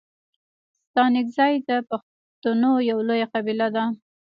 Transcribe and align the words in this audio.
ستانگزي 0.89 1.53
د 1.69 1.71
پښتنو 1.89 2.71
یو 2.89 2.97
لويه 3.07 3.27
قبیله 3.33 3.67
ده. 3.75 3.83